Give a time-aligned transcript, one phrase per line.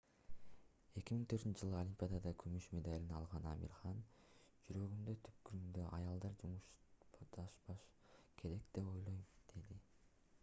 [0.99, 3.99] 2004-ж олимпиадада күмүш медалын алган амир хан
[4.69, 7.75] жүрөгүмдүн түпкүрүндө аялдар мушташпашы
[8.41, 9.21] керек деп ойлойм-
[9.53, 9.79] деди